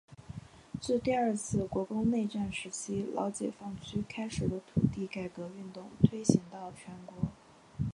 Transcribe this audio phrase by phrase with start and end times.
[0.81, 7.15] 自第二次国共内战时期老解放区开始的土地改革运动推行到全国。